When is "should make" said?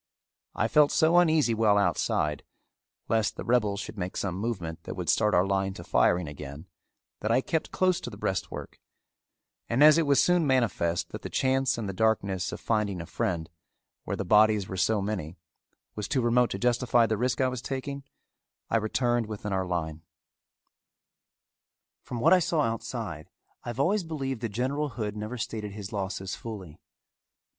3.79-4.17